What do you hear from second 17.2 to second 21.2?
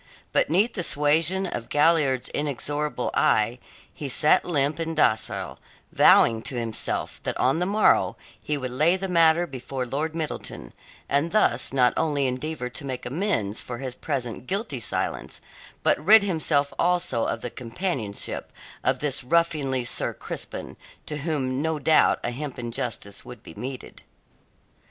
of the companionship of this ruffianly Sir Crispin, to